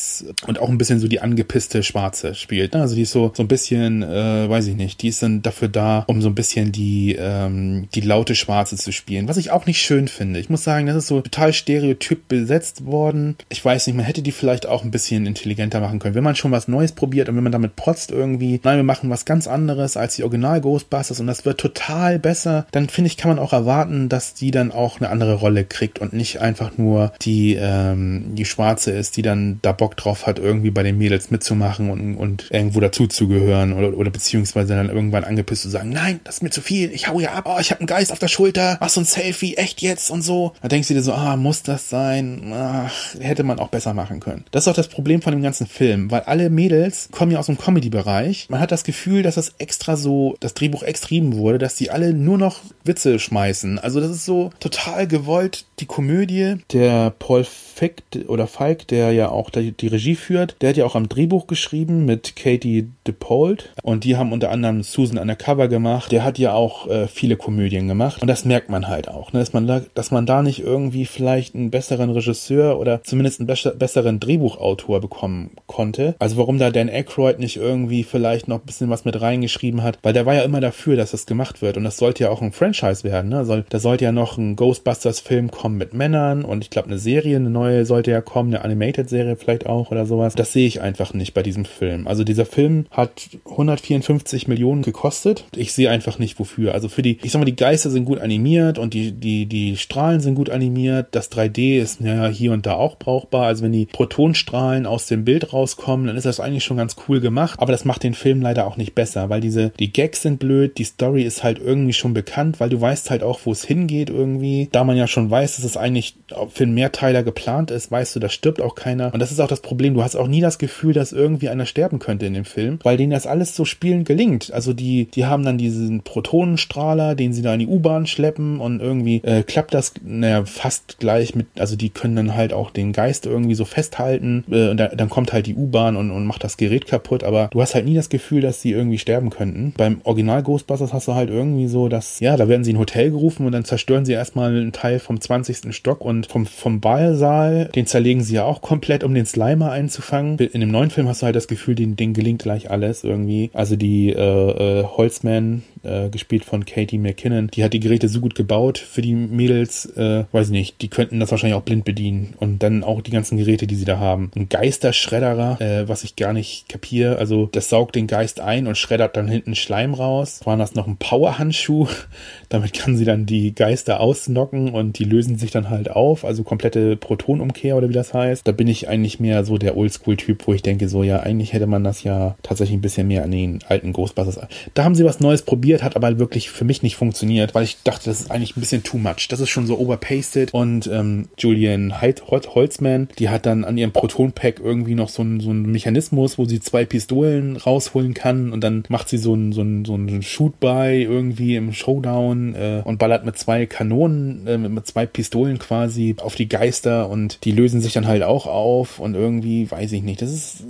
und 0.47 0.59
auch 0.59 0.69
ein 0.69 0.77
bisschen 0.77 0.99
so 0.99 1.07
die 1.07 1.21
angepisste 1.21 1.83
Schwarze 1.83 2.35
spielt. 2.35 2.73
Ne? 2.73 2.81
Also 2.81 2.95
die 2.95 3.03
ist 3.03 3.11
so, 3.11 3.31
so 3.35 3.43
ein 3.43 3.47
bisschen, 3.47 4.03
äh, 4.03 4.49
weiß 4.49 4.67
ich 4.67 4.75
nicht, 4.75 5.01
die 5.01 5.09
ist 5.09 5.21
dann 5.23 5.41
dafür 5.41 5.67
da, 5.67 6.03
um 6.07 6.21
so 6.21 6.29
ein 6.29 6.35
bisschen 6.35 6.71
die, 6.71 7.15
ähm, 7.19 7.87
die 7.93 8.01
laute 8.01 8.35
Schwarze 8.35 8.75
zu 8.75 8.91
spielen. 8.91 9.27
Was 9.27 9.37
ich 9.37 9.51
auch 9.51 9.65
nicht 9.65 9.81
schön 9.81 10.07
finde. 10.07 10.39
Ich 10.39 10.49
muss 10.49 10.63
sagen, 10.63 10.85
das 10.87 10.95
ist 10.95 11.07
so 11.07 11.21
total 11.21 11.53
stereotyp 11.53 12.27
besetzt 12.27 12.85
worden. 12.85 13.35
Ich 13.49 13.63
weiß 13.63 13.87
nicht, 13.87 13.95
man 13.95 14.05
hätte 14.05 14.21
die 14.21 14.31
vielleicht 14.31 14.65
auch 14.65 14.83
ein 14.83 14.91
bisschen 14.91 15.25
intelligenter 15.25 15.79
machen 15.79 15.99
können. 15.99 16.15
Wenn 16.15 16.23
man 16.23 16.35
schon 16.35 16.51
was 16.51 16.67
Neues 16.67 16.91
probiert 16.91 17.29
und 17.29 17.35
wenn 17.35 17.43
man 17.43 17.51
damit 17.51 17.75
protzt 17.75 18.11
irgendwie, 18.11 18.59
nein, 18.63 18.77
wir 18.77 18.83
machen 18.83 19.09
was 19.09 19.25
ganz 19.25 19.47
anderes 19.47 19.97
als 19.97 20.15
die 20.15 20.23
Original 20.23 20.61
Ghostbusters 20.61 21.19
und 21.19 21.27
das 21.27 21.45
wird 21.45 21.59
total 21.59 22.19
besser, 22.19 22.67
dann 22.71 22.89
finde 22.89 23.07
ich, 23.07 23.17
kann 23.17 23.29
man 23.29 23.39
auch 23.39 23.53
erwarten, 23.53 24.09
dass 24.09 24.33
die 24.33 24.51
dann 24.51 24.71
auch 24.71 24.99
eine 24.99 25.09
andere 25.09 25.35
Rolle 25.35 25.63
kriegt 25.63 25.99
und 25.99 26.13
nicht 26.13 26.41
einfach 26.41 26.77
nur 26.77 27.13
die 27.21 27.55
ähm, 27.59 28.35
die 28.35 28.45
Schwarze 28.45 28.91
ist, 28.91 29.17
die 29.17 29.21
dann 29.21 29.59
da 29.61 29.71
Bock 29.83 29.97
drauf 29.97 30.27
hat, 30.27 30.39
irgendwie 30.39 30.71
bei 30.71 30.81
den 30.81 30.97
Mädels 30.97 31.29
mitzumachen 31.29 31.89
und, 31.89 32.15
und 32.15 32.45
irgendwo 32.51 32.79
dazuzugehören 32.79 33.73
oder, 33.73 33.97
oder 33.97 34.11
beziehungsweise 34.11 34.75
dann 34.75 34.87
irgendwann 34.87 35.25
angepisst 35.25 35.63
zu 35.63 35.69
sagen, 35.69 35.89
nein, 35.89 36.21
das 36.23 36.35
ist 36.35 36.41
mir 36.41 36.51
zu 36.51 36.61
viel, 36.61 36.89
ich 36.93 37.09
hau 37.09 37.19
ja 37.19 37.33
ab, 37.33 37.49
oh, 37.49 37.59
ich 37.59 37.69
habe 37.69 37.81
einen 37.81 37.87
Geist 37.87 38.13
auf 38.13 38.19
der 38.19 38.29
Schulter, 38.29 38.77
mach 38.79 38.87
so 38.87 39.01
ein 39.01 39.05
Selfie, 39.05 39.57
echt 39.57 39.81
jetzt 39.81 40.09
und 40.09 40.21
so. 40.21 40.53
Da 40.61 40.69
denkst 40.69 40.87
du 40.87 40.93
dir 40.93 41.03
so, 41.03 41.11
ah, 41.11 41.35
muss 41.35 41.63
das 41.63 41.89
sein? 41.89 42.53
Ach, 42.55 42.93
hätte 43.19 43.43
man 43.43 43.59
auch 43.59 43.67
besser 43.67 43.93
machen 43.93 44.21
können. 44.21 44.45
Das 44.51 44.63
ist 44.63 44.67
auch 44.69 44.73
das 44.73 44.87
Problem 44.87 45.21
von 45.21 45.33
dem 45.33 45.41
ganzen 45.41 45.67
Film, 45.67 46.09
weil 46.09 46.21
alle 46.21 46.49
Mädels 46.49 47.09
kommen 47.11 47.33
ja 47.33 47.39
aus 47.39 47.47
dem 47.47 47.57
Comedy-Bereich. 47.57 48.47
Man 48.49 48.61
hat 48.61 48.71
das 48.71 48.85
Gefühl, 48.85 49.21
dass 49.21 49.35
das 49.35 49.55
extra 49.57 49.97
so, 49.97 50.37
das 50.39 50.53
Drehbuch 50.53 50.83
extrem 50.83 51.35
wurde, 51.35 51.57
dass 51.57 51.75
die 51.75 51.91
alle 51.91 52.13
nur 52.13 52.37
noch 52.37 52.61
Witze 52.85 53.19
schmeißen. 53.19 53.79
Also 53.79 53.99
das 53.99 54.11
ist 54.11 54.23
so 54.23 54.51
total 54.61 55.09
gewollt, 55.09 55.65
die 55.79 55.87
Komödie. 55.87 56.55
Der 56.71 57.09
Paul 57.19 57.43
Fick 57.43 58.03
oder 58.27 58.47
Falk, 58.47 58.87
der 58.87 59.11
ja 59.11 59.27
auch 59.27 59.49
die, 59.49 59.72
die, 59.79 59.87
Regie 59.87 60.15
führt, 60.15 60.55
der 60.61 60.69
hat 60.69 60.77
ja 60.77 60.85
auch 60.85 60.95
am 60.95 61.09
Drehbuch 61.09 61.47
geschrieben 61.47 62.05
mit 62.05 62.35
Katie 62.35 62.89
DePault 63.07 63.73
und 63.83 64.03
die 64.03 64.17
haben 64.17 64.31
unter 64.31 64.51
anderem 64.51 64.83
Susan 64.83 65.17
Undercover 65.17 65.67
gemacht. 65.67 66.11
Der 66.11 66.23
hat 66.23 66.37
ja 66.37 66.53
auch 66.53 66.87
äh, 66.87 67.07
viele 67.07 67.35
Komödien 67.35 67.87
gemacht 67.87 68.21
und 68.21 68.27
das 68.27 68.45
merkt 68.45 68.69
man 68.69 68.87
halt 68.87 69.07
auch, 69.07 69.33
ne? 69.33 69.39
dass, 69.39 69.53
man 69.53 69.67
da, 69.67 69.81
dass 69.93 70.11
man 70.11 70.25
da 70.25 70.41
nicht 70.41 70.59
irgendwie 70.59 71.05
vielleicht 71.05 71.55
einen 71.55 71.71
besseren 71.71 72.09
Regisseur 72.09 72.79
oder 72.79 73.03
zumindest 73.03 73.39
einen 73.39 73.47
be 73.47 73.53
besseren 73.77 74.19
Drehbuchautor 74.19 74.99
bekommen 74.99 75.51
konnte. 75.67 76.15
Also 76.19 76.37
warum 76.37 76.59
da 76.59 76.69
Dan 76.69 76.89
Aykroyd 76.89 77.39
nicht 77.39 77.57
irgendwie 77.57 78.03
vielleicht 78.03 78.47
noch 78.47 78.59
ein 78.59 78.65
bisschen 78.65 78.89
was 78.89 79.05
mit 79.05 79.19
reingeschrieben 79.21 79.83
hat, 79.83 79.99
weil 80.03 80.13
der 80.13 80.25
war 80.25 80.33
ja 80.33 80.41
immer 80.41 80.61
dafür, 80.61 80.95
dass 80.95 81.11
das 81.11 81.25
gemacht 81.25 81.61
wird 81.61 81.77
und 81.77 81.83
das 81.83 81.97
sollte 81.97 82.23
ja 82.23 82.29
auch 82.29 82.41
ein 82.41 82.51
Franchise 82.51 83.03
werden. 83.03 83.29
Ne? 83.29 83.45
Soll, 83.45 83.65
da 83.69 83.79
sollte 83.79 84.05
ja 84.05 84.11
noch 84.11 84.37
ein 84.37 84.55
Ghostbusters-Film 84.55 85.51
kommen 85.51 85.77
mit 85.77 85.93
Männern 85.93 86.43
und 86.43 86.63
ich 86.63 86.69
glaube 86.69 86.87
eine 86.87 86.97
Serie 86.97 87.13
Serie, 87.13 87.37
eine 87.37 87.49
neue 87.49 87.85
sollte 87.85 88.11
ja 88.11 88.21
kommen, 88.21 88.53
eine 88.53 88.63
Animated-Serie 88.63 89.35
vielleicht 89.35 89.62
auch 89.67 89.91
oder 89.91 90.05
sowas. 90.05 90.35
Das 90.35 90.51
sehe 90.51 90.67
ich 90.67 90.81
einfach 90.81 91.13
nicht 91.13 91.33
bei 91.33 91.43
diesem 91.43 91.65
Film. 91.65 92.07
Also 92.07 92.23
dieser 92.23 92.45
Film 92.45 92.85
hat 92.91 93.29
154 93.49 94.47
Millionen 94.47 94.81
gekostet. 94.81 95.45
Ich 95.55 95.73
sehe 95.73 95.89
einfach 95.89 96.19
nicht 96.19 96.39
wofür. 96.39 96.73
Also 96.73 96.89
für 96.89 97.01
die, 97.01 97.19
ich 97.23 97.31
sag 97.31 97.39
mal, 97.39 97.45
die 97.45 97.55
Geister 97.55 97.89
sind 97.89 98.05
gut 98.05 98.19
animiert 98.19 98.77
und 98.77 98.93
die, 98.93 99.11
die, 99.11 99.45
die 99.45 99.77
Strahlen 99.77 100.19
sind 100.19 100.35
gut 100.35 100.49
animiert. 100.49 101.07
Das 101.11 101.31
3D 101.31 101.79
ist 101.79 102.01
ja 102.01 102.27
hier 102.27 102.51
und 102.51 102.65
da 102.65 102.73
auch 102.73 102.97
brauchbar. 102.97 103.45
Also 103.45 103.63
wenn 103.63 103.71
die 103.71 103.85
Protonstrahlen 103.85 104.85
aus 104.85 105.07
dem 105.07 105.25
Bild 105.25 105.53
rauskommen, 105.53 106.07
dann 106.07 106.17
ist 106.17 106.25
das 106.25 106.39
eigentlich 106.39 106.63
schon 106.63 106.77
ganz 106.77 106.95
cool 107.07 107.21
gemacht. 107.21 107.59
Aber 107.59 107.71
das 107.71 107.85
macht 107.85 108.03
den 108.03 108.13
Film 108.13 108.41
leider 108.41 108.67
auch 108.67 108.77
nicht 108.77 108.95
besser, 108.95 109.29
weil 109.29 109.41
diese, 109.41 109.71
die 109.79 109.93
Gags 109.93 110.21
sind 110.21 110.39
blöd, 110.39 110.77
die 110.77 110.83
Story 110.83 111.23
ist 111.23 111.43
halt 111.43 111.59
irgendwie 111.59 111.93
schon 111.93 112.13
bekannt, 112.13 112.59
weil 112.59 112.69
du 112.69 112.79
weißt 112.79 113.09
halt 113.09 113.23
auch, 113.23 113.41
wo 113.43 113.51
es 113.51 113.63
hingeht 113.63 114.09
irgendwie. 114.09 114.69
Da 114.71 114.83
man 114.83 114.97
ja 114.97 115.07
schon 115.07 115.29
weiß, 115.29 115.57
dass 115.57 115.65
es 115.65 115.77
eigentlich 115.77 116.15
für 116.49 116.63
einen 116.63 116.73
Mehrteil 116.73 117.03
Mehrteiler 117.03 117.23
geplant 117.23 117.71
ist, 117.71 117.91
weißt 117.91 118.15
du, 118.15 118.19
da 118.19 118.29
stirbt 118.29 118.61
auch 118.61 118.75
keiner. 118.75 119.13
Und 119.13 119.19
das 119.19 119.31
ist 119.31 119.39
auch 119.39 119.47
das 119.53 119.61
Problem. 119.61 119.93
Du 119.93 120.03
hast 120.03 120.15
auch 120.15 120.27
nie 120.27 120.41
das 120.41 120.57
Gefühl, 120.57 120.93
dass 120.93 121.11
irgendwie 121.11 121.49
einer 121.49 121.65
sterben 121.65 121.99
könnte 121.99 122.25
in 122.25 122.33
dem 122.33 122.45
Film, 122.45 122.79
weil 122.83 122.97
denen 122.97 123.11
das 123.11 123.27
alles 123.27 123.55
so 123.55 123.65
spielen 123.65 124.03
gelingt. 124.03 124.51
Also 124.51 124.73
die, 124.73 125.05
die 125.05 125.25
haben 125.25 125.43
dann 125.43 125.57
diesen 125.57 126.01
Protonenstrahler, 126.01 127.15
den 127.15 127.33
sie 127.33 127.41
da 127.41 127.53
in 127.53 127.59
die 127.59 127.67
U-Bahn 127.67 128.07
schleppen 128.07 128.59
und 128.59 128.81
irgendwie 128.81 129.21
äh, 129.23 129.43
klappt 129.43 129.73
das, 129.73 129.93
naja, 130.03 130.45
fast 130.45 130.99
gleich 130.99 131.35
mit, 131.35 131.47
also 131.57 131.75
die 131.75 131.89
können 131.89 132.15
dann 132.15 132.35
halt 132.35 132.53
auch 132.53 132.71
den 132.71 132.93
Geist 132.93 133.25
irgendwie 133.25 133.55
so 133.55 133.65
festhalten 133.65 134.43
äh, 134.49 134.69
und 134.69 134.77
da, 134.77 134.87
dann 134.87 135.09
kommt 135.09 135.33
halt 135.33 135.47
die 135.47 135.55
U-Bahn 135.55 135.95
und, 135.95 136.11
und 136.11 136.25
macht 136.25 136.43
das 136.43 136.57
Gerät 136.57 136.87
kaputt, 136.87 137.23
aber 137.23 137.49
du 137.51 137.61
hast 137.61 137.75
halt 137.75 137.85
nie 137.85 137.95
das 137.95 138.09
Gefühl, 138.09 138.41
dass 138.41 138.61
sie 138.61 138.71
irgendwie 138.71 138.97
sterben 138.97 139.29
könnten. 139.29 139.73
Beim 139.77 140.01
Original 140.03 140.43
Ghostbusters 140.43 140.93
hast 140.93 141.07
du 141.07 141.15
halt 141.15 141.29
irgendwie 141.29 141.67
so, 141.67 141.87
dass, 141.87 142.19
ja, 142.19 142.37
da 142.37 142.47
werden 142.47 142.63
sie 142.63 142.71
in 142.71 142.77
ein 142.77 142.79
Hotel 142.79 143.11
gerufen 143.11 143.45
und 143.45 143.51
dann 143.51 143.65
zerstören 143.65 144.05
sie 144.05 144.13
erstmal 144.13 144.51
einen 144.51 144.71
Teil 144.71 144.99
vom 144.99 145.19
20. 145.19 145.73
Stock 145.75 146.01
und 146.01 146.27
vom, 146.27 146.45
vom 146.45 146.79
Ballsaal, 146.79 147.69
den 147.75 147.85
zerlegen 147.85 148.23
sie 148.23 148.35
ja 148.35 148.45
auch 148.45 148.61
komplett, 148.61 149.03
um 149.03 149.13
den 149.13 149.25
Slimer 149.43 149.71
einzufangen. 149.71 150.37
In 150.39 150.61
dem 150.61 150.71
neuen 150.71 150.89
Film 150.89 151.07
hast 151.07 151.21
du 151.21 151.25
halt 151.25 151.35
das 151.35 151.47
Gefühl, 151.47 151.75
denen, 151.75 151.95
denen 151.95 152.13
gelingt 152.13 152.43
gleich 152.43 152.71
alles 152.71 153.03
irgendwie. 153.03 153.49
Also 153.53 153.75
die 153.75 154.09
äh, 154.09 154.79
äh, 154.79 154.83
Holzman, 154.83 155.63
äh, 155.83 156.09
gespielt 156.09 156.45
von 156.45 156.65
Katie 156.65 156.97
McKinnon, 156.97 157.47
die 157.47 157.63
hat 157.63 157.73
die 157.73 157.79
Geräte 157.79 158.09
so 158.09 158.19
gut 158.19 158.35
gebaut 158.35 158.77
für 158.77 159.01
die 159.01 159.13
Mädels, 159.13 159.85
äh, 159.97 160.25
weiß 160.31 160.49
nicht, 160.49 160.81
die 160.81 160.87
könnten 160.87 161.19
das 161.19 161.31
wahrscheinlich 161.31 161.57
auch 161.57 161.63
blind 161.63 161.85
bedienen. 161.85 162.33
Und 162.39 162.63
dann 162.63 162.83
auch 162.83 163.01
die 163.01 163.11
ganzen 163.11 163.37
Geräte, 163.37 163.67
die 163.67 163.75
sie 163.75 163.85
da 163.85 163.99
haben. 163.99 164.31
Ein 164.35 164.49
Geisterschredderer, 164.49 165.61
äh, 165.61 165.87
was 165.87 166.03
ich 166.03 166.15
gar 166.15 166.33
nicht 166.33 166.69
kapiere. 166.69 167.17
Also 167.17 167.49
das 167.51 167.69
saugt 167.69 167.95
den 167.95 168.07
Geist 168.07 168.39
ein 168.39 168.67
und 168.67 168.77
schreddert 168.77 169.17
dann 169.17 169.27
hinten 169.27 169.55
Schleim 169.55 169.93
raus. 169.93 170.41
War 170.43 170.57
das 170.57 170.75
noch 170.75 170.87
ein 170.87 170.97
Powerhandschuh? 170.97 171.87
Damit 172.49 172.73
kann 172.73 172.97
sie 172.97 173.05
dann 173.05 173.25
die 173.25 173.55
Geister 173.55 173.99
ausnocken 173.99 174.73
und 174.73 174.99
die 174.99 175.05
lösen 175.05 175.37
sich 175.37 175.51
dann 175.51 175.69
halt 175.69 175.89
auf. 175.89 176.25
Also 176.25 176.43
komplette 176.43 176.95
Protonumkehr 176.95 177.75
oder 177.75 177.89
wie 177.89 177.93
das 177.93 178.13
heißt. 178.13 178.47
Da 178.47 178.51
bin 178.51 178.67
ich 178.67 178.89
eigentlich 178.89 179.19
mehr 179.19 179.43
so 179.45 179.57
der 179.57 179.77
Oldschool-Typ, 179.77 180.47
wo 180.47 180.53
ich 180.53 180.61
denke, 180.61 180.87
so 180.87 181.03
ja, 181.03 181.19
eigentlich 181.19 181.53
hätte 181.53 181.67
man 181.67 181.83
das 181.83 182.03
ja 182.03 182.35
tatsächlich 182.43 182.77
ein 182.77 182.81
bisschen 182.81 183.07
mehr 183.07 183.23
an 183.23 183.31
den 183.31 183.59
alten 183.67 183.93
Ghostbusters. 183.93 184.39
Da 184.73 184.83
haben 184.83 184.95
sie 184.95 185.05
was 185.05 185.19
Neues 185.19 185.41
probiert, 185.41 185.72
hat 185.81 185.95
aber 185.95 186.19
wirklich 186.19 186.51
für 186.51 186.65
mich 186.65 186.83
nicht 186.83 186.95
funktioniert, 186.95 187.55
weil 187.55 187.63
ich 187.63 187.77
dachte, 187.83 188.05
das 188.05 188.21
ist 188.21 188.31
eigentlich 188.31 188.55
ein 188.55 188.59
bisschen 188.59 188.83
too 188.83 188.97
much. 188.97 189.27
Das 189.29 189.39
ist 189.39 189.49
schon 189.49 189.65
so 189.65 189.79
overpasted. 189.79 190.53
Und 190.53 190.87
ähm, 190.87 191.29
Julian 191.37 192.01
Holzman, 192.01 193.07
die 193.17 193.29
hat 193.29 193.45
dann 193.45 193.63
an 193.63 193.77
ihrem 193.77 193.91
Proton-Pack 193.91 194.59
irgendwie 194.63 194.95
noch 194.95 195.09
so 195.09 195.21
einen 195.21 195.39
so 195.39 195.51
Mechanismus, 195.51 196.37
wo 196.37 196.45
sie 196.45 196.59
zwei 196.59 196.85
Pistolen 196.85 197.57
rausholen 197.57 198.13
kann 198.13 198.51
und 198.51 198.63
dann 198.63 198.83
macht 198.89 199.09
sie 199.09 199.17
so 199.17 199.33
einen 199.33 199.53
so 199.53 199.61
einen, 199.61 199.85
so 199.85 199.93
einen 199.93 200.21
Shoot-by 200.21 201.03
irgendwie 201.03 201.55
im 201.55 201.73
Showdown 201.73 202.55
äh, 202.55 202.81
und 202.83 202.99
ballert 202.99 203.25
mit 203.25 203.37
zwei 203.37 203.65
Kanonen, 203.65 204.45
äh, 204.47 204.57
mit 204.57 204.85
zwei 204.87 205.05
Pistolen 205.05 205.59
quasi 205.59 206.15
auf 206.19 206.35
die 206.35 206.49
Geister 206.49 207.09
und 207.09 207.43
die 207.45 207.51
lösen 207.51 207.81
sich 207.81 207.93
dann 207.93 208.07
halt 208.07 208.23
auch 208.23 208.45
auf 208.45 208.99
und 208.99 209.15
irgendwie, 209.15 209.69
weiß 209.69 209.91
ich 209.93 210.03
nicht, 210.03 210.21
das 210.21 210.31
ist, 210.31 210.63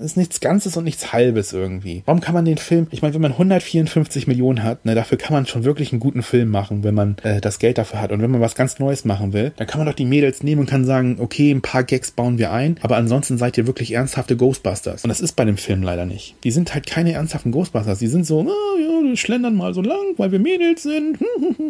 ist 0.00 0.16
nichts 0.16 0.40
Ganzes 0.40 0.76
und 0.76 0.84
nichts 0.84 1.12
Halbes 1.12 1.52
irgendwie. 1.52 2.02
Warum 2.06 2.20
kann 2.20 2.34
man 2.34 2.44
den 2.44 2.58
Film, 2.58 2.86
ich 2.90 3.02
meine, 3.02 3.14
wenn 3.14 3.20
man 3.20 3.32
154 3.32 4.26
Millionen 4.26 4.62
hat, 4.62 4.84
ne, 4.84 4.94
dafür 4.94 5.18
kann 5.18 5.32
man 5.32 5.46
schon 5.46 5.64
wirklich 5.64 5.92
einen 5.92 6.00
guten 6.00 6.22
Film 6.22 6.48
machen, 6.48 6.82
wenn 6.82 6.94
man 6.94 7.16
äh, 7.22 7.40
das 7.40 7.58
Geld 7.58 7.78
dafür 7.78 8.00
hat. 8.00 8.12
Und 8.12 8.22
wenn 8.22 8.30
man 8.30 8.40
was 8.40 8.54
ganz 8.54 8.78
Neues 8.78 9.04
machen 9.04 9.32
will, 9.32 9.52
dann 9.56 9.66
kann 9.66 9.78
man 9.78 9.86
doch 9.86 9.94
die 9.94 10.04
Mädels 10.04 10.42
nehmen 10.42 10.60
und 10.60 10.70
kann 10.70 10.84
sagen, 10.84 11.16
okay, 11.20 11.50
ein 11.50 11.62
paar 11.62 11.84
Gags 11.84 12.10
bauen 12.10 12.38
wir 12.38 12.52
ein, 12.52 12.76
aber 12.82 12.96
ansonsten 12.96 13.38
seid 13.38 13.56
ihr 13.58 13.66
wirklich 13.66 13.92
ernsthafte 13.92 14.36
Ghostbusters. 14.36 15.04
Und 15.04 15.08
das 15.08 15.20
ist 15.20 15.34
bei 15.34 15.44
dem 15.44 15.56
Film 15.56 15.82
leider 15.82 16.06
nicht. 16.06 16.34
Die 16.44 16.50
sind 16.50 16.74
halt 16.74 16.86
keine 16.86 17.12
ernsthaften 17.12 17.52
Ghostbusters. 17.52 17.98
Die 17.98 18.08
sind 18.08 18.26
so, 18.26 18.40
oh, 18.40 18.78
ja, 18.80 18.93
wir 19.04 19.16
schlendern 19.16 19.54
mal 19.54 19.74
so 19.74 19.82
lang, 19.82 20.14
weil 20.16 20.32
wir 20.32 20.38
Mädels 20.38 20.82
sind. 20.82 21.18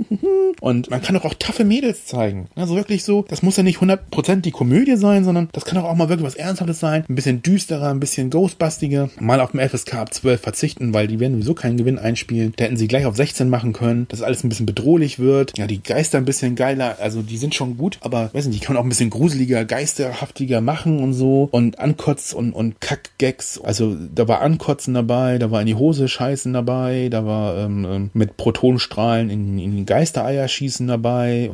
Und 0.61 0.91
man 0.91 1.03
kann 1.03 1.15
doch 1.15 1.25
auch 1.25 1.35
taffe 1.35 1.65
Mädels 1.65 2.07
zeigen. 2.07 2.49
Also 2.55 2.77
wirklich 2.77 3.05
so, 3.05 3.25
das 3.29 3.43
muss 3.43 3.57
ja 3.57 3.63
nicht 3.63 3.79
100% 3.79 4.41
die 4.41 4.51
Komödie 4.51 4.97
sein, 4.97 5.25
sondern 5.25 5.49
das 5.53 5.65
kann 5.65 5.77
doch 5.77 5.85
auch 5.85 5.95
mal 5.95 6.09
wirklich 6.09 6.27
was 6.27 6.35
Ernsthaftes 6.35 6.81
sein. 6.81 7.05
Ein 7.09 7.15
bisschen 7.15 7.43
düsterer, 7.43 7.91
ein 7.91 8.01
bisschen 8.01 8.31
ghostbustiger. 8.31 9.11
Mal 9.21 9.41
auf 9.41 9.53
dem 9.53 9.61
FSK 9.61 9.95
ab 9.95 10.15
12 10.15 10.41
verzichten, 10.41 10.95
weil 10.95 11.07
die 11.07 11.21
werden 11.21 11.35
sowieso 11.35 11.55
keinen 11.55 11.77
Gewinn 11.77 11.99
einspielen. 11.99 12.53
Da 12.57 12.65
hätten 12.65 12.77
sie 12.77 12.89
gleich 12.89 13.07
auf 13.07 13.17
16 13.17 13.49
machen 13.49 13.73
können, 13.73 14.07
dass 14.09 14.23
alles 14.23 14.45
ein 14.45 14.49
bisschen 14.49 14.67
bedrohlich 14.67 15.19
wird. 15.19 15.57
Ja, 15.59 15.67
die 15.67 15.83
Geister 15.83 16.19
ein 16.19 16.25
bisschen 16.25 16.55
geiler. 16.55 16.97
Also 17.01 17.23
die 17.23 17.37
sind 17.37 17.55
schon 17.55 17.77
gut, 17.77 17.99
aber 18.01 18.31
weiß 18.33 18.47
nicht, 18.47 18.61
die 18.61 18.65
kann 18.65 18.75
man 18.75 18.81
auch 18.81 18.87
ein 18.87 18.91
bisschen 18.91 19.11
gruseliger, 19.11 19.65
geisterhaftiger 19.65 20.61
machen 20.61 21.01
und 21.01 21.13
so. 21.13 21.49
Und 21.51 21.79
Ankotz 21.79 22.33
und, 22.33 22.53
und 22.53 22.81
Kackgags. 22.81 23.61
Also 23.61 23.97
da 24.15 24.29
war 24.29 24.41
Ankotzen 24.41 24.95
dabei, 24.95 25.39
da 25.39 25.51
war 25.51 25.61
in 25.61 25.67
die 25.67 25.75
Hose 25.75 26.09
scheißen 26.09 26.53
dabei, 26.53 27.09
da 27.11 27.24
war 27.27 27.57
ähm, 27.59 27.87
ähm 27.89 28.11
mit 28.13 28.37
Protonstrahlen 28.37 29.31
in, 29.31 29.59
in 29.59 29.87
Geistereier 29.87 30.47
schießen 30.49 30.87
dabei. 30.87 31.51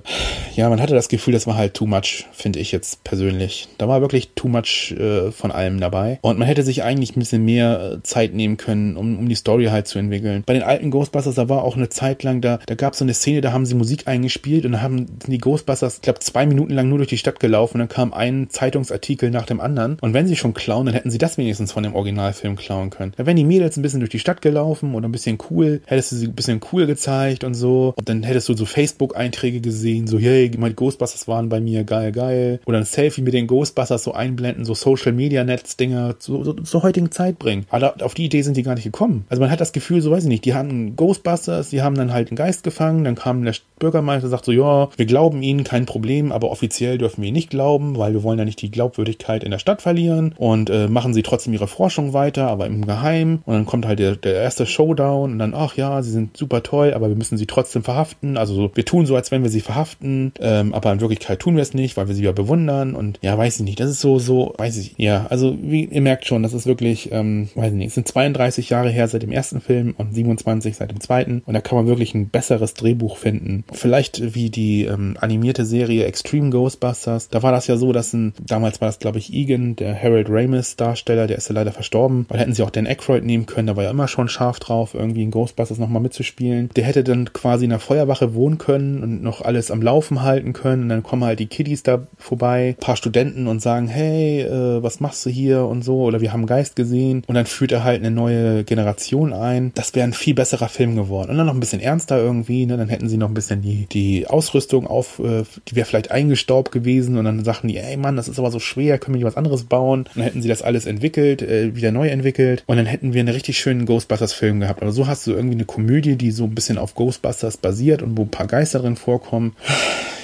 Ja, 0.54 0.68
man 0.68 0.80
hatte 0.80 0.94
das 0.94 1.08
Gefühl, 1.08 1.32
das 1.32 1.46
war 1.46 1.56
halt 1.56 1.74
too 1.74 1.86
much, 1.86 2.26
finde 2.32 2.58
ich 2.58 2.72
jetzt 2.72 3.04
persönlich. 3.04 3.68
Da 3.78 3.88
war 3.88 4.00
wirklich 4.00 4.32
too 4.34 4.48
much 4.48 4.94
äh, 4.98 5.30
von 5.30 5.50
allem 5.50 5.80
dabei. 5.80 6.18
Und 6.22 6.38
man 6.38 6.46
hätte 6.46 6.62
sich 6.62 6.82
eigentlich 6.82 7.16
ein 7.16 7.20
bisschen 7.20 7.44
mehr 7.44 7.98
äh, 7.98 8.02
Zeit 8.02 8.34
nehmen 8.34 8.56
können, 8.56 8.96
um, 8.96 9.18
um 9.18 9.28
die 9.28 9.34
Story 9.34 9.66
halt 9.66 9.86
zu 9.86 9.98
entwickeln. 9.98 10.42
Bei 10.46 10.54
den 10.54 10.62
alten 10.62 10.90
Ghostbusters, 10.90 11.34
da 11.34 11.48
war 11.48 11.64
auch 11.64 11.76
eine 11.76 11.88
Zeit 11.88 12.22
lang, 12.22 12.40
da, 12.40 12.58
da 12.66 12.74
gab 12.74 12.92
es 12.92 12.98
so 12.98 13.04
eine 13.04 13.14
Szene, 13.14 13.40
da 13.40 13.52
haben 13.52 13.66
sie 13.66 13.74
Musik 13.74 14.06
eingespielt 14.06 14.64
und 14.64 14.82
haben 14.82 15.06
die 15.26 15.38
Ghostbusters, 15.38 15.96
ich 15.96 16.02
glaube, 16.02 16.20
zwei 16.20 16.46
Minuten 16.46 16.74
lang 16.74 16.88
nur 16.88 16.98
durch 16.98 17.08
die 17.08 17.18
Stadt 17.18 17.40
gelaufen 17.40 17.74
und 17.74 17.80
dann 17.80 17.88
kam 17.88 18.12
ein 18.12 18.48
Zeitungsartikel 18.50 19.30
nach 19.30 19.46
dem 19.46 19.60
anderen. 19.60 19.98
Und 20.00 20.14
wenn 20.14 20.26
sie 20.26 20.36
schon 20.36 20.54
klauen, 20.54 20.86
dann 20.86 20.94
hätten 20.94 21.10
sie 21.10 21.18
das 21.18 21.38
wenigstens 21.38 21.72
von 21.72 21.82
dem 21.82 21.94
Originalfilm 21.94 22.56
klauen 22.56 22.90
können. 22.90 23.12
Da 23.16 23.26
wären 23.26 23.36
die 23.36 23.44
Mädels 23.44 23.76
ein 23.76 23.82
bisschen 23.82 24.00
durch 24.00 24.10
die 24.10 24.18
Stadt 24.18 24.42
gelaufen 24.42 24.94
oder 24.94 25.08
ein 25.08 25.12
bisschen 25.12 25.38
cool, 25.49 25.49
hättest 25.86 26.12
du 26.12 26.16
sie 26.16 26.26
ein 26.26 26.34
bisschen 26.34 26.60
cool 26.72 26.86
gezeigt 26.86 27.44
und 27.44 27.54
so. 27.54 27.94
Und 27.96 28.08
dann 28.08 28.22
hättest 28.22 28.48
du 28.48 28.56
so 28.56 28.64
Facebook-Einträge 28.64 29.60
gesehen, 29.60 30.06
so, 30.06 30.18
hey, 30.18 30.50
die 30.50 30.58
Ghostbusters 30.74 31.28
waren 31.28 31.48
bei 31.48 31.60
mir, 31.60 31.84
geil, 31.84 32.12
geil. 32.12 32.60
Oder 32.66 32.78
ein 32.78 32.84
Selfie 32.84 33.22
mit 33.22 33.34
den 33.34 33.46
Ghostbusters 33.46 34.04
so 34.04 34.12
einblenden, 34.12 34.64
so 34.64 34.74
Social-Media-Netz-Dinger 34.74 36.18
zu, 36.18 36.44
so, 36.44 36.52
zur 36.52 36.82
heutigen 36.82 37.10
Zeit 37.10 37.38
bringen. 37.38 37.66
Aber 37.70 37.94
auf 38.02 38.14
die 38.14 38.24
Idee 38.24 38.42
sind 38.42 38.56
die 38.56 38.62
gar 38.62 38.74
nicht 38.74 38.84
gekommen. 38.84 39.24
Also 39.28 39.40
man 39.40 39.50
hat 39.50 39.60
das 39.60 39.72
Gefühl, 39.72 40.00
so 40.00 40.10
weiß 40.10 40.24
ich 40.24 40.28
nicht, 40.28 40.44
die 40.44 40.54
hatten 40.54 40.96
Ghostbusters, 40.96 41.70
die 41.70 41.82
haben 41.82 41.96
dann 41.96 42.12
halt 42.12 42.28
einen 42.28 42.36
Geist 42.36 42.62
gefangen, 42.62 43.04
dann 43.04 43.14
kam 43.14 43.44
der 43.44 43.54
Bürgermeister, 43.78 44.28
sagt 44.28 44.44
so, 44.44 44.52
ja, 44.52 44.88
wir 44.96 45.06
glauben 45.06 45.42
ihnen, 45.42 45.64
kein 45.64 45.86
Problem, 45.86 46.32
aber 46.32 46.50
offiziell 46.50 46.98
dürfen 46.98 47.22
wir 47.22 47.28
ihnen 47.28 47.36
nicht 47.36 47.50
glauben, 47.50 47.98
weil 47.98 48.12
wir 48.12 48.22
wollen 48.22 48.38
ja 48.38 48.44
nicht 48.44 48.62
die 48.62 48.70
Glaubwürdigkeit 48.70 49.42
in 49.42 49.50
der 49.50 49.58
Stadt 49.58 49.82
verlieren 49.82 50.34
und 50.36 50.70
äh, 50.70 50.86
machen 50.88 51.14
sie 51.14 51.22
trotzdem 51.22 51.52
ihre 51.52 51.66
Forschung 51.66 52.12
weiter, 52.12 52.48
aber 52.48 52.66
im 52.66 52.86
Geheim. 52.86 53.42
Und 53.46 53.54
dann 53.54 53.66
kommt 53.66 53.86
halt 53.86 53.98
der, 53.98 54.16
der 54.16 54.34
erste 54.34 54.66
Showdown 54.66 55.32
und 55.32 55.38
dann, 55.40 55.54
ach 55.54 55.76
ja, 55.76 56.02
sie 56.02 56.10
sind 56.10 56.36
super 56.36 56.62
toll, 56.62 56.94
aber 56.94 57.08
wir 57.08 57.16
müssen 57.16 57.38
sie 57.38 57.46
trotzdem 57.46 57.82
verhaften. 57.82 58.36
Also 58.36 58.54
so, 58.54 58.70
wir 58.74 58.84
tun 58.84 59.06
so, 59.06 59.16
als 59.16 59.30
wenn 59.30 59.42
wir 59.42 59.50
sie 59.50 59.60
verhaften, 59.60 60.32
ähm, 60.40 60.74
aber 60.74 60.92
in 60.92 61.00
Wirklichkeit 61.00 61.40
tun 61.40 61.56
wir 61.56 61.62
es 61.62 61.74
nicht, 61.74 61.96
weil 61.96 62.08
wir 62.08 62.14
sie 62.14 62.24
ja 62.24 62.32
bewundern 62.32 62.94
und 62.94 63.18
ja, 63.22 63.36
weiß 63.36 63.56
ich 63.56 63.64
nicht. 63.64 63.80
Das 63.80 63.90
ist 63.90 64.00
so, 64.00 64.18
so, 64.18 64.54
weiß 64.56 64.76
ich, 64.78 64.94
ja, 64.96 65.26
also 65.30 65.56
wie 65.60 65.84
ihr 65.84 66.00
merkt 66.00 66.26
schon, 66.26 66.42
das 66.42 66.54
ist 66.54 66.66
wirklich, 66.66 67.10
ähm, 67.12 67.48
weiß 67.54 67.72
ich 67.72 67.78
nicht, 67.78 67.88
es 67.88 67.94
sind 67.94 68.08
32 68.08 68.70
Jahre 68.70 68.90
her 68.90 69.08
seit 69.08 69.22
dem 69.22 69.32
ersten 69.32 69.60
Film 69.60 69.94
und 69.96 70.14
27 70.14 70.76
seit 70.76 70.90
dem 70.90 71.00
zweiten 71.00 71.42
und 71.46 71.54
da 71.54 71.60
kann 71.60 71.76
man 71.76 71.86
wirklich 71.86 72.14
ein 72.14 72.28
besseres 72.28 72.74
Drehbuch 72.74 73.16
finden. 73.16 73.64
Vielleicht 73.72 74.34
wie 74.34 74.50
die 74.50 74.84
ähm, 74.84 75.16
animierte 75.20 75.64
Serie 75.64 76.04
Extreme 76.04 76.50
Ghostbusters. 76.50 77.28
Da 77.28 77.42
war 77.42 77.52
das 77.52 77.66
ja 77.66 77.76
so, 77.76 77.92
dass 77.92 78.12
ein, 78.12 78.34
damals 78.40 78.80
war 78.80 78.88
das 78.88 78.98
glaube 78.98 79.18
ich 79.18 79.32
Egan, 79.32 79.76
der 79.76 80.00
Harold 80.00 80.28
Ramis 80.30 80.76
Darsteller, 80.76 81.26
der 81.26 81.38
ist 81.38 81.48
ja 81.48 81.54
leider 81.54 81.72
verstorben, 81.72 82.26
weil 82.28 82.40
hätten 82.40 82.54
sie 82.54 82.62
auch 82.62 82.70
Dan 82.70 82.86
Aykroyd 82.86 83.24
nehmen 83.24 83.46
können, 83.46 83.66
da 83.66 83.76
war 83.76 83.84
ja 83.84 83.90
immer 83.90 84.08
schon 84.08 84.28
scharf 84.28 84.60
drauf, 84.60 84.94
irgendwie 84.94 85.22
in 85.30 85.32
Ghostbusters 85.32 85.78
nochmal 85.78 86.02
mitzuspielen. 86.02 86.70
Der 86.76 86.84
hätte 86.84 87.04
dann 87.04 87.32
quasi 87.32 87.64
in 87.64 87.70
der 87.70 87.78
Feuerwache 87.78 88.34
wohnen 88.34 88.58
können 88.58 89.02
und 89.02 89.22
noch 89.22 89.42
alles 89.42 89.70
am 89.70 89.82
Laufen 89.82 90.22
halten 90.22 90.52
können 90.52 90.84
und 90.84 90.88
dann 90.88 91.02
kommen 91.02 91.24
halt 91.24 91.38
die 91.38 91.46
Kiddies 91.46 91.82
da 91.82 92.06
vorbei, 92.18 92.76
paar 92.80 92.96
Studenten 92.96 93.46
und 93.46 93.62
sagen, 93.62 93.88
hey, 93.88 94.42
äh, 94.42 94.82
was 94.82 95.00
machst 95.00 95.24
du 95.24 95.30
hier 95.30 95.64
und 95.64 95.82
so 95.82 96.02
oder 96.02 96.20
wir 96.20 96.32
haben 96.32 96.46
Geist 96.46 96.76
gesehen 96.76 97.22
und 97.26 97.34
dann 97.34 97.46
führt 97.46 97.72
er 97.72 97.84
halt 97.84 98.00
eine 98.00 98.10
neue 98.10 98.64
Generation 98.64 99.32
ein. 99.32 99.72
Das 99.74 99.94
wäre 99.94 100.06
ein 100.06 100.12
viel 100.12 100.34
besserer 100.34 100.68
Film 100.68 100.96
geworden 100.96 101.30
und 101.30 101.36
dann 101.36 101.46
noch 101.46 101.54
ein 101.54 101.60
bisschen 101.60 101.80
ernster 101.80 102.18
irgendwie, 102.18 102.66
ne? 102.66 102.76
dann 102.76 102.88
hätten 102.88 103.08
sie 103.08 103.16
noch 103.16 103.28
ein 103.28 103.34
bisschen 103.34 103.62
die, 103.62 103.86
die 103.86 104.26
Ausrüstung 104.26 104.86
auf, 104.86 105.20
äh, 105.20 105.44
die 105.68 105.76
wäre 105.76 105.86
vielleicht 105.86 106.10
eingestaubt 106.10 106.72
gewesen 106.72 107.16
und 107.16 107.24
dann 107.24 107.44
sagten 107.44 107.68
die, 107.68 107.78
ey 107.78 107.96
Mann, 107.96 108.16
das 108.16 108.28
ist 108.28 108.38
aber 108.38 108.50
so 108.50 108.58
schwer, 108.58 108.98
können 108.98 109.14
wir 109.14 109.18
nicht 109.18 109.26
was 109.26 109.36
anderes 109.36 109.64
bauen? 109.64 110.00
Und 110.00 110.16
dann 110.16 110.24
hätten 110.24 110.42
sie 110.42 110.48
das 110.48 110.62
alles 110.62 110.86
entwickelt, 110.86 111.42
äh, 111.42 111.76
wieder 111.76 111.92
neu 111.92 112.08
entwickelt 112.08 112.64
und 112.66 112.76
dann 112.76 112.86
hätten 112.86 113.12
wir 113.12 113.20
einen 113.20 113.34
richtig 113.34 113.58
schönen 113.58 113.86
Ghostbusters-Film 113.86 114.60
gehabt. 114.60 114.82
Aber 114.82 114.92
so 114.92 115.06
hast 115.06 115.19
du 115.26 115.32
irgendwie 115.32 115.54
eine 115.54 115.64
Komödie, 115.64 116.16
die 116.16 116.30
so 116.30 116.44
ein 116.44 116.54
bisschen 116.54 116.78
auf 116.78 116.94
Ghostbusters 116.94 117.56
basiert 117.56 118.02
und 118.02 118.16
wo 118.16 118.22
ein 118.22 118.30
paar 118.30 118.46
Geister 118.46 118.80
drin 118.80 118.96
vorkommen 118.96 119.54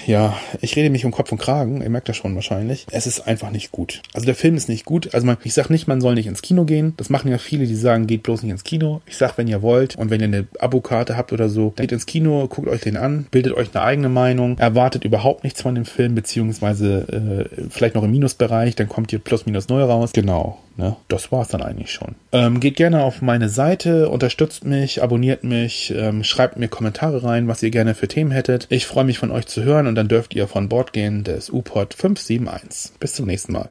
ja, 0.06 0.36
ich 0.60 0.76
rede 0.76 0.90
mich 0.90 1.04
um 1.04 1.12
Kopf 1.12 1.32
und 1.32 1.38
Kragen, 1.38 1.82
ihr 1.82 1.90
merkt 1.90 2.08
das 2.08 2.16
schon 2.16 2.34
wahrscheinlich. 2.34 2.86
Es 2.90 3.06
ist 3.06 3.20
einfach 3.26 3.50
nicht 3.50 3.72
gut. 3.72 4.02
Also 4.14 4.26
der 4.26 4.34
Film 4.34 4.56
ist 4.56 4.68
nicht 4.68 4.84
gut. 4.84 5.14
Also 5.14 5.26
man, 5.26 5.36
ich 5.44 5.54
sag 5.54 5.70
nicht, 5.70 5.88
man 5.88 6.00
soll 6.00 6.14
nicht 6.14 6.26
ins 6.26 6.42
Kino 6.42 6.64
gehen. 6.64 6.94
Das 6.96 7.10
machen 7.10 7.30
ja 7.30 7.38
viele, 7.38 7.66
die 7.66 7.74
sagen, 7.74 8.06
geht 8.06 8.22
bloß 8.22 8.42
nicht 8.42 8.52
ins 8.52 8.64
Kino. 8.64 9.00
Ich 9.06 9.16
sag, 9.16 9.36
wenn 9.38 9.48
ihr 9.48 9.62
wollt 9.62 9.96
und 9.96 10.10
wenn 10.10 10.20
ihr 10.20 10.26
eine 10.26 10.46
Abokarte 10.58 11.16
habt 11.16 11.32
oder 11.32 11.48
so, 11.48 11.70
geht 11.70 11.92
ins 11.92 12.06
Kino, 12.06 12.46
guckt 12.48 12.68
euch 12.68 12.80
den 12.80 12.96
an, 12.96 13.26
bildet 13.30 13.54
euch 13.54 13.74
eine 13.74 13.84
eigene 13.84 14.08
Meinung, 14.08 14.58
erwartet 14.58 15.04
überhaupt 15.04 15.44
nichts 15.44 15.62
von 15.62 15.74
dem 15.74 15.84
Film, 15.84 16.14
beziehungsweise 16.14 17.48
äh, 17.56 17.68
vielleicht 17.70 17.94
noch 17.94 18.04
im 18.04 18.10
Minusbereich, 18.10 18.76
dann 18.76 18.88
kommt 18.88 19.12
ihr 19.12 19.18
plus 19.18 19.46
minus 19.46 19.68
neu 19.68 19.82
raus. 19.82 20.12
Genau. 20.12 20.58
Ne? 20.76 20.94
Das 21.08 21.32
war's 21.32 21.48
dann 21.48 21.62
eigentlich 21.62 21.90
schon. 21.90 22.16
Ähm, 22.32 22.60
geht 22.60 22.76
gerne 22.76 23.02
auf 23.02 23.22
meine 23.22 23.48
Seite, 23.48 24.10
unterstützt 24.10 24.64
mich, 24.64 25.02
abonniert 25.02 25.42
mich, 25.42 25.94
ähm, 25.96 26.22
schreibt 26.22 26.58
mir 26.58 26.68
Kommentare 26.68 27.22
rein, 27.24 27.48
was 27.48 27.62
ihr 27.62 27.70
gerne 27.70 27.94
für 27.94 28.08
Themen 28.08 28.30
hättet. 28.30 28.66
Ich 28.68 28.86
freue 28.86 29.04
mich 29.04 29.18
von 29.18 29.30
euch 29.30 29.46
zu 29.46 29.64
hören 29.64 29.86
dann 29.96 30.08
dürft 30.08 30.34
ihr 30.34 30.46
von 30.46 30.68
Bord 30.68 30.92
gehen 30.92 31.24
des 31.24 31.50
U-Pod 31.50 31.94
571. 31.94 32.92
Bis 33.00 33.14
zum 33.14 33.26
nächsten 33.26 33.52
Mal. 33.52 33.64